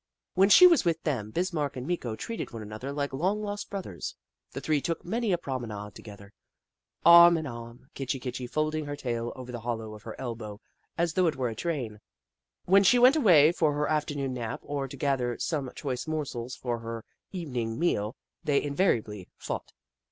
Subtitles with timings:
[0.33, 4.15] When she was with them, Bismarck and Meeko treated one another like long lost brothers.
[4.53, 6.33] The Kitchi Kitchi 99 three took many a promenade together,
[7.05, 10.59] arm in arm, Kitchi Kitchi folding her tail over the hollow of her elbow
[10.97, 11.99] as though it were a train.
[12.65, 16.79] When she went away for her afternoon nap, or to gather some choice morsels for
[16.79, 19.71] her even ing meal, they invariably fought.